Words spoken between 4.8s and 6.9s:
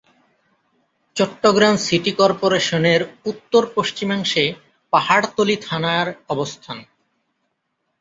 পাহাড়তলী থানার অবস্থান।